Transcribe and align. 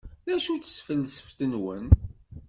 D 0.25 0.27
acu-tt 0.35 0.73
tfelseft-nwen? 0.77 1.85